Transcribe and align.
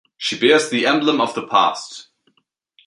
She 0.17 0.35
bears 0.35 0.71
the 0.71 0.87
emblem 0.87 1.21
of 1.21 1.35
the 1.35 1.45
past. 1.45 2.07